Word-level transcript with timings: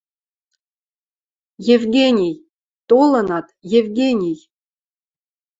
«Евгений!.. 1.75 2.35
Толынат, 2.89 3.47
Евгений?!.» 3.79 4.39